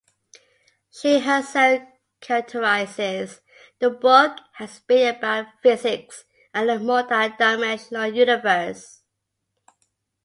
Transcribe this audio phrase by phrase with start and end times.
[0.89, 1.83] She herself
[2.21, 3.41] characterizes
[3.77, 9.03] the book as being about physics and the multi-dimensional universe.